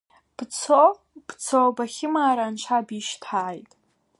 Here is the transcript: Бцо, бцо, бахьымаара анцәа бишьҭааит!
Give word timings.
Бцо, 0.37 0.83
бцо, 1.27 1.61
бахьымаара 1.75 2.45
анцәа 2.47 2.87
бишьҭааит! 2.87 3.69